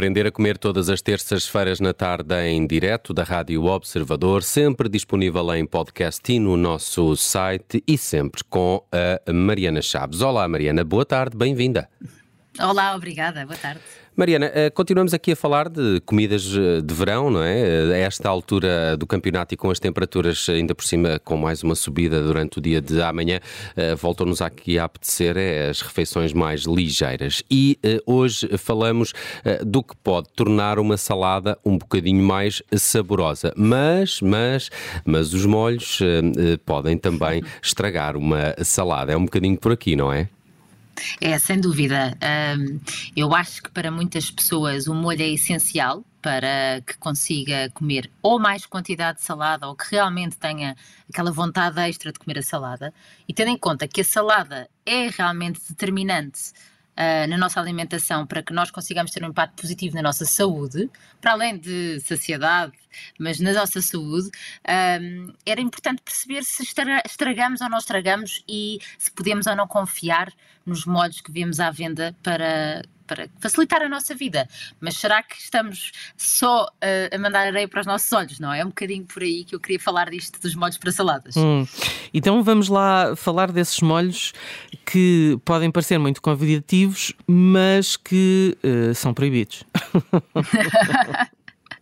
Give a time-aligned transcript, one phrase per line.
[0.00, 5.54] aprender a comer todas as terças-feiras na tarde em direto da Rádio Observador, sempre disponível
[5.54, 10.22] em podcast e no nosso site e sempre com a Mariana Chaves.
[10.22, 11.86] Olá, Mariana, boa tarde, bem-vinda.
[12.58, 13.80] Olá, obrigada, boa tarde.
[14.16, 17.60] Mariana, eh, continuamos aqui a falar de comidas eh, de verão, não é?
[17.60, 21.62] Eh, a esta altura do campeonato e com as temperaturas ainda por cima com mais
[21.62, 23.40] uma subida durante o dia de amanhã,
[23.96, 25.36] voltam-nos aqui a apetecer
[25.70, 27.42] as refeições mais ligeiras.
[27.50, 29.12] E hoje falamos
[29.64, 33.52] do que pode tornar uma salada um bocadinho mais saborosa.
[33.56, 34.70] Mas, mas,
[35.04, 36.00] mas os molhos
[36.66, 39.12] podem também estragar uma salada.
[39.12, 40.28] É um bocadinho por aqui, não é?
[41.20, 42.16] É, sem dúvida.
[42.58, 42.80] Um,
[43.16, 48.38] eu acho que para muitas pessoas o molho é essencial para que consiga comer ou
[48.38, 50.76] mais quantidade de salada ou que realmente tenha
[51.08, 52.92] aquela vontade extra de comer a salada.
[53.26, 56.52] E tendo em conta que a salada é realmente determinante
[57.00, 60.90] uh, na nossa alimentação para que nós consigamos ter um impacto positivo na nossa saúde,
[61.20, 62.72] para além de saciedade,
[63.18, 64.30] mas na nossa saúde,
[65.00, 70.30] um, era importante perceber se estragamos ou não estragamos e se podemos ou não confiar
[70.66, 74.48] nos molhos que vemos à venda para para facilitar a nossa vida.
[74.80, 78.60] Mas será que estamos só uh, a mandar areia para os nossos olhos, não é?
[78.60, 81.36] É um bocadinho por aí que eu queria falar disto dos molhos para saladas.
[81.36, 81.66] Hum.
[82.14, 84.32] Então vamos lá falar desses molhos
[84.86, 89.64] que podem parecer muito convidativos, mas que uh, são proibidos.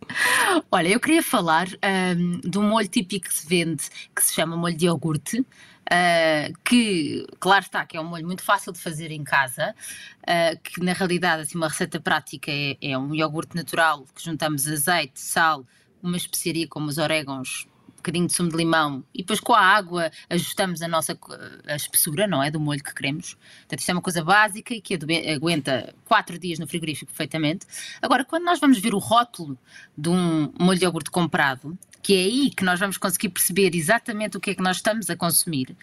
[0.70, 1.68] Olha, eu queria falar
[2.16, 6.58] um, de um molho típico que se vende, que se chama molho de iogurte, uh,
[6.64, 9.74] que, claro está, que é um molho muito fácil de fazer em casa,
[10.22, 14.66] uh, que na realidade, assim, uma receita prática é, é um iogurte natural que juntamos
[14.66, 15.64] azeite, sal,
[16.02, 17.66] uma especiaria como os orégãos,
[18.08, 21.18] bocadinho de sumo de limão e depois com a água ajustamos a nossa
[21.66, 22.50] a espessura, não é?
[22.50, 23.34] Do molho que queremos.
[23.34, 24.98] Portanto, isto é uma coisa básica e que
[25.34, 27.66] aguenta 4 dias no frigorífico perfeitamente.
[28.00, 29.58] Agora, quando nós vamos ver o rótulo
[29.96, 34.36] de um molho de iogurte comprado, que é aí que nós vamos conseguir perceber exatamente
[34.36, 35.76] o que é que nós estamos a consumir,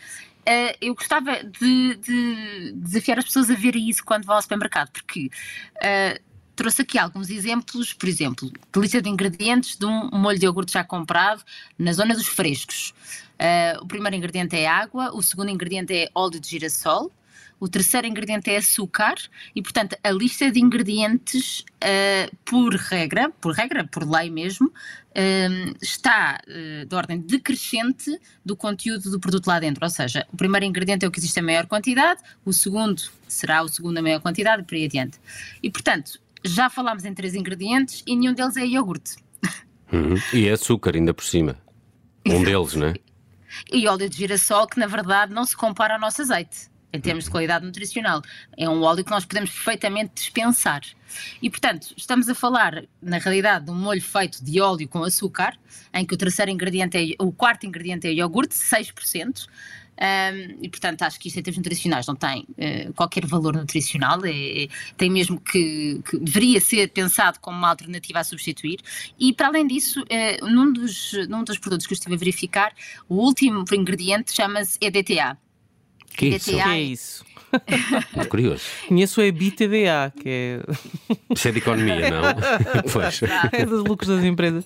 [0.48, 4.92] Uh, eu gostava de, de, desafiar as pessoas a verem isso quando vão ao supermercado,
[4.92, 5.32] porque
[5.78, 6.22] uh,
[6.56, 10.84] trouxe aqui alguns exemplos, por exemplo, lista de ingredientes de um molho de iogurte já
[10.84, 11.44] comprado
[11.78, 12.94] na zona dos frescos.
[13.36, 17.12] Uh, o primeiro ingrediente é água, o segundo ingrediente é óleo de girassol,
[17.60, 19.16] o terceiro ingrediente é açúcar
[19.56, 25.78] e, portanto, a lista de ingredientes, uh, por regra, por regra, por lei mesmo, uh,
[25.82, 29.86] está uh, de ordem decrescente do conteúdo do produto lá dentro.
[29.86, 33.64] Ou seja, o primeiro ingrediente é o que existe a maior quantidade, o segundo será
[33.64, 35.20] o segundo a maior quantidade e por aí adiante.
[35.64, 39.16] E, portanto, já falámos em três ingredientes e nenhum deles é iogurte.
[39.92, 40.16] Uhum.
[40.34, 41.58] E é açúcar ainda por cima.
[42.26, 42.94] Um deles, não é?
[43.72, 47.26] E óleo de girassol, que na verdade não se compara ao nosso azeite, em termos
[47.26, 48.22] de qualidade nutricional.
[48.58, 50.82] É um óleo que nós podemos perfeitamente dispensar.
[51.42, 55.58] E, portanto, estamos a falar, na realidade, de um molho feito de óleo com açúcar,
[55.94, 59.48] em que o terceiro ingrediente é, o quarto ingrediente é iogurte, 6%.
[59.96, 64.26] Um, e portanto acho que isto em termos nutricionais não tem uh, qualquer valor nutricional,
[64.26, 64.68] é, é,
[64.98, 68.80] tem mesmo que, que, deveria ser pensado como uma alternativa a substituir.
[69.18, 72.74] E para além disso, uh, num, dos, num dos produtos que eu estive a verificar,
[73.08, 75.38] o último ingrediente chama-se EDTA.
[76.10, 76.52] Que EDTA isso?
[76.52, 77.26] Que é isso?
[78.16, 78.64] Muito curioso.
[78.88, 80.60] Conheço o EBITDA, que é.
[81.34, 82.22] Isso é de economia, não?
[82.92, 83.22] pois.
[83.52, 84.66] É dos lucros das empresas.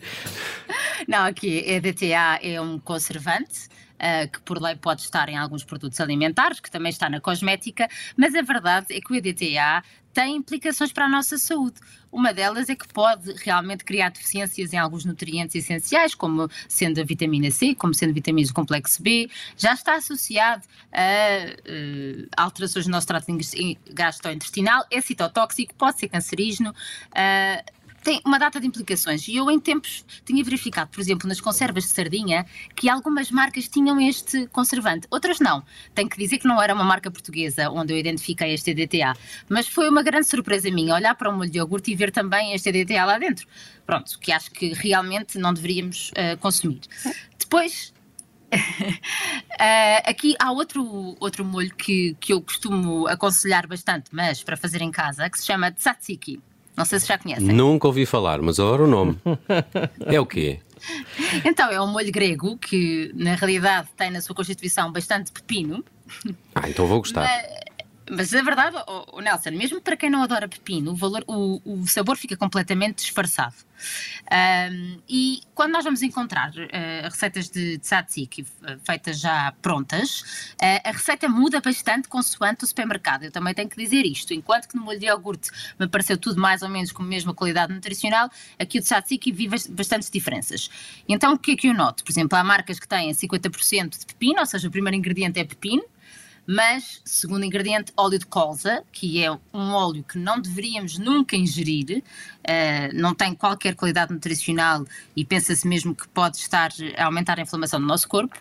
[1.07, 3.69] Não, aqui EDTA é um conservante
[3.99, 7.87] uh, que por lei pode estar em alguns produtos alimentares, que também está na cosmética,
[8.17, 9.83] mas a verdade é que o EDTA
[10.13, 11.79] tem implicações para a nossa saúde.
[12.11, 17.03] Uma delas é que pode realmente criar deficiências em alguns nutrientes essenciais, como sendo a
[17.03, 19.29] vitamina C, como sendo vitaminas do complexo B.
[19.55, 23.27] Já está associado a uh, alterações no nosso trato
[23.91, 26.71] gastrointestinal, é citotóxico, pode ser cancerígeno.
[26.71, 29.27] Uh, tem uma data de implicações.
[29.27, 32.45] E eu, em tempos, tinha verificado, por exemplo, nas conservas de sardinha,
[32.75, 35.63] que algumas marcas tinham este conservante, outras não.
[35.93, 39.13] Tenho que dizer que não era uma marca portuguesa onde eu identifiquei este EDTA,
[39.47, 42.53] mas foi uma grande surpresa minha olhar para um molho de iogurte e ver também
[42.53, 43.47] este EDTA lá dentro.
[43.85, 46.81] Pronto, que acho que realmente não deveríamos uh, consumir.
[47.37, 47.93] Depois,
[48.51, 54.81] Uh, aqui há outro, outro molho que, que eu costumo aconselhar bastante, mas para fazer
[54.81, 56.41] em casa, que se chama tzatziki.
[56.79, 57.45] Não sei se já conhecem.
[57.45, 59.19] Nunca ouvi falar, mas agora o nome.
[60.07, 60.61] é o quê?
[61.43, 65.83] Então, é um molho grego que, na realidade, tem na sua constituição bastante pepino.
[66.55, 67.23] Ah, então vou gostar.
[67.23, 67.68] Mas
[68.11, 72.17] a verdade, oh, Nelson, mesmo para quem não adora pepino, o, valor, o, o sabor
[72.17, 73.55] fica completamente disfarçado.
[74.31, 80.21] Um, e quando nós vamos encontrar uh, receitas de, tzatziki uh, feitas já prontas,
[80.61, 83.23] uh, a receita muda bastante consoante o supermercado.
[83.23, 84.33] Eu também tenho que dizer isto.
[84.33, 87.33] Enquanto que no molho de iogurte me pareceu tudo mais ou menos com a mesma
[87.33, 90.69] qualidade nutricional, aqui o tzatziki vive bastantes diferenças.
[91.07, 92.03] Então o que é que eu noto?
[92.03, 95.43] Por exemplo, há marcas que têm 50% de pepino, ou seja, o primeiro ingrediente é
[95.43, 95.83] pepino,
[96.51, 101.99] mas, segundo ingrediente, óleo de colza, que é um óleo que não deveríamos nunca ingerir,
[102.01, 104.83] uh, não tem qualquer qualidade nutricional
[105.15, 108.35] e pensa-se mesmo que pode estar a aumentar a inflamação do nosso corpo.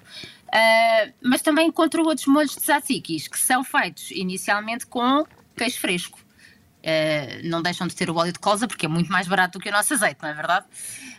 [0.47, 6.19] Uh, mas também encontro outros molhos de tzatzikis que são feitos inicialmente com queijo fresco.
[6.79, 9.63] Uh, não deixam de ter o óleo de colza porque é muito mais barato do
[9.63, 10.65] que o nosso azeite, não é verdade?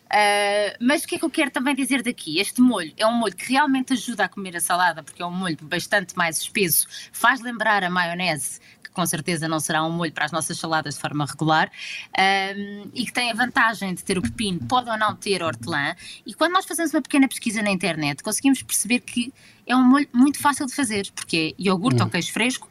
[0.05, 2.39] Uh, mas o que é que eu quero também dizer daqui?
[2.39, 5.31] Este molho é um molho que realmente ajuda a comer a salada, porque é um
[5.31, 10.11] molho bastante mais espesso, faz lembrar a maionese, que com certeza não será um molho
[10.13, 14.17] para as nossas saladas de forma regular, uh, e que tem a vantagem de ter
[14.17, 15.93] o pepino, pode ou não ter hortelã.
[16.25, 19.33] E quando nós fazemos uma pequena pesquisa na internet, conseguimos perceber que
[19.67, 22.05] é um molho muito fácil de fazer, porque é iogurte uhum.
[22.05, 22.67] ou queijo fresco,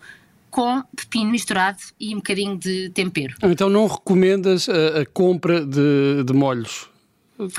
[0.50, 3.34] com pepino misturado e um bocadinho de tempero.
[3.42, 6.88] Então não recomendas a, a compra de, de molhos?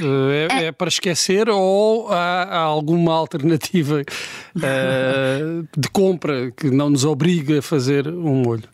[0.01, 7.06] É, é, para esquecer ou há, há alguma alternativa uh, de compra que não nos
[7.06, 8.68] obriga a fazer um molho?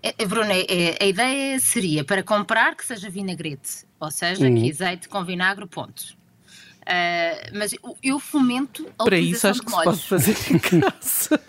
[0.00, 4.54] É, é Bruno, é, a ideia seria para comprar que seja vinagrete, ou seja, uhum.
[4.54, 6.16] que azeite com vinagre, ponto.
[6.86, 11.40] Uh, mas eu fomento a Para isso acho que se pode fazer em casa.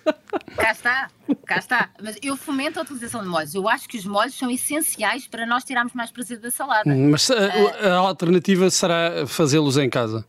[0.56, 1.12] cá está,
[1.46, 1.90] cá está.
[2.02, 3.54] Mas eu fomento a utilização de molhos.
[3.54, 6.90] Eu acho que os molhos são essenciais para nós tirarmos mais prazer da salada.
[6.90, 10.26] Hum, mas a, uh, a alternativa será fazê-los em casa?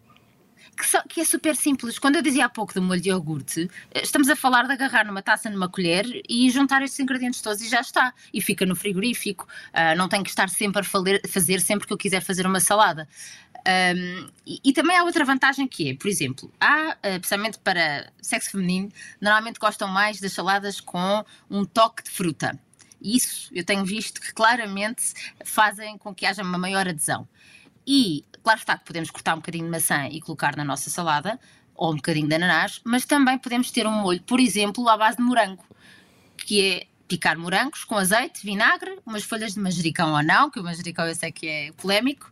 [0.78, 1.98] Que, que, é super simples.
[1.98, 5.04] Quando eu dizia há pouco do molho de iogurte, eh, estamos a falar de agarrar
[5.04, 8.14] numa taça, numa colher e juntar estes ingredientes todos e já está.
[8.32, 9.48] E fica no frigorífico.
[9.70, 13.08] Uh, não tem que estar sempre a fazer sempre que eu quiser fazer uma salada.
[13.66, 18.10] Um, e, e, também há outra vantagem que é, por exemplo, há, uh, precisamente para
[18.22, 18.88] sexo feminino,
[19.20, 22.58] normalmente gostam mais das saladas com um toque de fruta.
[23.02, 25.12] Isso eu tenho visto que claramente
[25.44, 27.28] fazem com que haja uma maior adesão.
[27.90, 31.40] E, claro está que podemos cortar um bocadinho de maçã e colocar na nossa salada,
[31.75, 35.17] ou um bocadinho de ananás, mas também podemos ter um molho, por exemplo, à base
[35.17, 35.64] de morango,
[36.37, 40.62] que é picar morangos com azeite, vinagre, umas folhas de manjericão ou não, que o
[40.62, 42.31] manjericão eu sei que é polémico,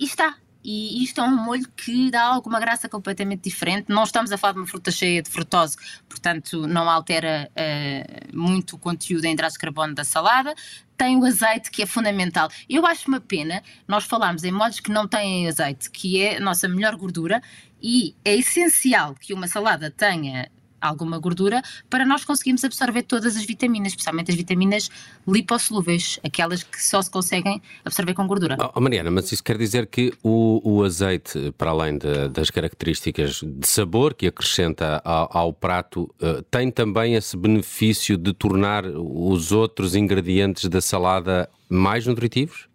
[0.00, 0.38] e está
[0.70, 3.86] e isto é um molho que dá alguma graça completamente diferente.
[3.88, 8.76] Não estamos a falar de uma fruta cheia de frutose, portanto não altera uh, muito
[8.76, 10.54] o conteúdo em hidratos de carbono da salada.
[10.94, 12.50] Tem o azeite que é fundamental.
[12.68, 16.40] Eu acho uma pena nós falarmos em molhos que não têm azeite, que é a
[16.40, 17.40] nossa melhor gordura,
[17.82, 23.44] e é essencial que uma salada tenha alguma gordura para nós conseguirmos absorver todas as
[23.44, 24.90] vitaminas, especialmente as vitaminas
[25.26, 28.56] lipossolúveis, aquelas que só se conseguem absorver com gordura.
[28.74, 33.42] Oh, Mariana, mas isso quer dizer que o, o azeite, para além de, das características
[33.42, 39.52] de sabor que acrescenta ao, ao prato, uh, tem também esse benefício de tornar os
[39.52, 42.68] outros ingredientes da salada mais nutritivos?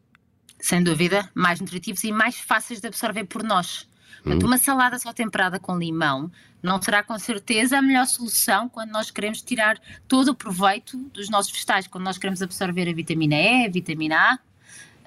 [0.59, 3.85] Sem dúvida, mais nutritivos e mais fáceis de absorver por nós.
[4.23, 4.47] Portanto, hum.
[4.47, 6.31] uma salada só temperada com limão
[6.61, 9.77] não será com certeza a melhor solução quando nós queremos tirar
[10.07, 14.15] todo o proveito dos nossos vegetais, quando nós queremos absorver a vitamina E, a vitamina
[14.15, 14.39] A.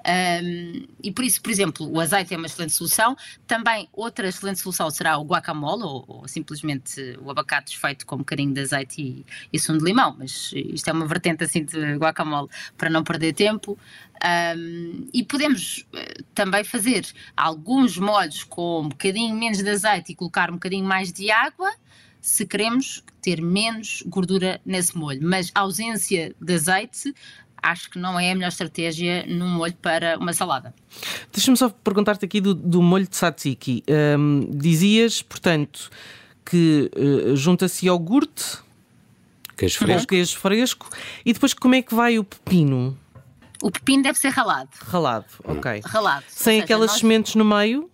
[0.07, 3.15] Um, e por isso, por exemplo, o azeite é uma excelente solução.
[3.45, 8.19] Também outra excelente solução será o guacamole, ou, ou simplesmente o abacate feito com um
[8.19, 10.15] bocadinho de azeite e, e sumo de limão.
[10.17, 13.77] Mas isto é uma vertente assim de guacamole para não perder tempo.
[14.57, 17.05] Um, e podemos uh, também fazer
[17.35, 21.71] alguns molhos com um bocadinho menos de azeite e colocar um bocadinho mais de água
[22.19, 25.19] se queremos ter menos gordura nesse molho.
[25.21, 27.13] Mas a ausência de azeite
[27.71, 30.73] acho que não é a melhor estratégia num molho para uma salada.
[31.31, 33.83] Deixa-me só perguntar-te aqui do, do, molho de tzatziki.
[33.87, 35.89] Um, dizias, portanto,
[36.45, 38.59] que uh, junta-se iogurte,
[39.55, 40.07] queijo fresco.
[40.07, 40.89] queijo fresco,
[41.25, 42.97] e depois como é que vai o pepino?
[43.61, 44.69] O pepino deve ser ralado.
[44.81, 45.81] Ralado, ok.
[45.83, 46.25] Ralado.
[46.29, 46.99] Sem seja, aquelas nós...
[46.99, 47.89] sementes no meio?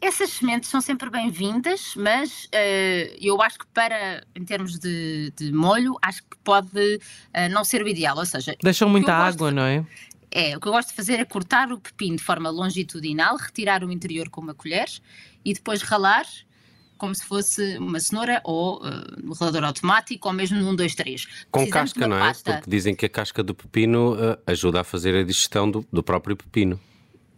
[0.00, 5.52] Essas sementes são sempre bem-vindas, mas uh, eu acho que para, em termos de, de
[5.52, 8.16] molho, acho que pode uh, não ser o ideal.
[8.16, 9.54] Ou seja, deixam muita água, de...
[9.54, 9.84] não é?
[10.30, 13.84] É, o que eu gosto de fazer é cortar o pepino de forma longitudinal, retirar
[13.84, 14.88] o interior com uma colher
[15.44, 16.26] e depois ralar
[16.98, 18.90] como se fosse uma cenoura ou uh,
[19.22, 21.28] no ralador automático ou mesmo num 2, 3.
[21.50, 22.20] Com casca, não é?
[22.20, 22.52] Pasta...
[22.54, 26.02] Porque dizem que a casca do pepino uh, ajuda a fazer a digestão do, do
[26.02, 26.80] próprio pepino.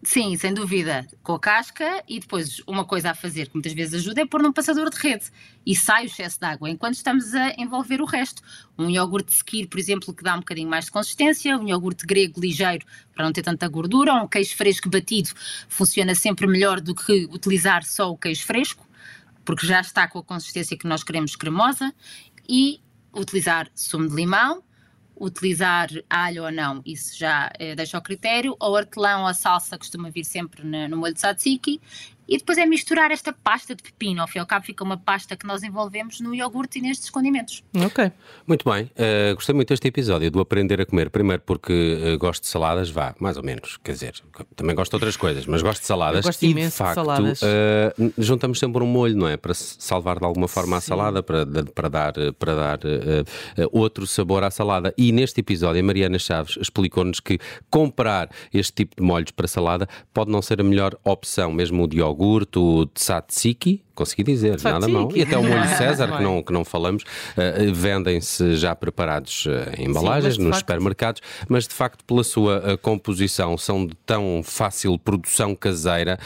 [0.02, 3.94] Sim, sem dúvida, com a casca e depois uma coisa a fazer que muitas vezes
[3.94, 5.26] ajuda é pôr num passador de rede
[5.64, 8.42] e sai o excesso de água enquanto estamos a envolver o resto.
[8.78, 12.06] Um iogurte de seguir, por exemplo, que dá um bocadinho mais de consistência, um iogurte
[12.06, 15.30] grego ligeiro para não ter tanta gordura, um queijo fresco batido
[15.68, 18.86] funciona sempre melhor do que utilizar só o queijo fresco,
[19.44, 21.92] porque já está com a consistência que nós queremos cremosa
[22.48, 22.80] e
[23.12, 24.62] utilizar sumo de limão,
[25.18, 28.56] utilizar alho ou não, isso já eh, deixa ao critério.
[28.60, 31.80] Ou hortelã ou a salsa costuma vir sempre no, molho de tzatziki
[32.28, 34.20] e depois é misturar esta pasta de pepino.
[34.20, 37.08] Ao fim e ao cabo, fica uma pasta que nós envolvemos no iogurte e nestes
[37.10, 37.62] condimentos.
[37.76, 38.10] Ok.
[38.46, 38.84] Muito bem.
[38.84, 41.10] Uh, gostei muito deste episódio do aprender a comer.
[41.10, 41.72] Primeiro porque
[42.14, 43.78] uh, gosto de saladas, vá, mais ou menos.
[43.82, 44.14] Quer dizer,
[44.56, 46.24] também gosto de outras coisas, mas gosto de saladas.
[46.24, 47.42] Eu gosto e imenso de facto, de saladas.
[47.42, 49.36] Uh, juntamos sempre um molho, não é?
[49.36, 50.92] Para salvar de alguma forma Sim.
[50.92, 52.78] a salada, para, para dar, para dar
[53.72, 54.92] outro sabor à salada.
[54.98, 57.38] E neste episódio, a Mariana Chaves explicou-nos que
[57.70, 61.86] comprar este tipo de molhos para salada pode não ser a melhor opção, mesmo o
[61.86, 64.80] de iogurte iogurte, o tzatziki, consegui dizer, tzatziki.
[64.80, 65.08] nada mal.
[65.14, 69.50] E até o molho César, que não, que não falamos, uh, vendem-se já preparados uh,
[69.78, 70.60] em embalagens Sim, nos facto...
[70.60, 76.18] supermercados, mas de facto, pela sua uh, composição, são de tão fácil produção caseira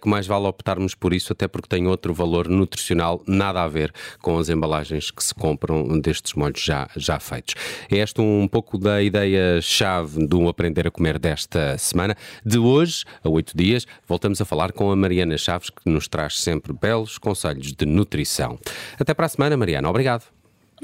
[0.00, 3.92] que mais vale optarmos por isso, até porque tem outro valor nutricional, nada a ver
[4.22, 7.54] com as embalagens que se compram destes molhos já, já feitos.
[7.90, 12.16] É esta um pouco da ideia-chave do Aprender a Comer desta semana.
[12.44, 16.40] De hoje, a oito dias, voltamos a falar com a Mariana Chaves, que nos traz
[16.40, 18.58] sempre belos conselhos de nutrição.
[18.98, 19.88] Até para a semana, Mariana.
[19.88, 20.24] Obrigado.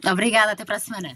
[0.04, 1.14] Obrigada, até para a semana.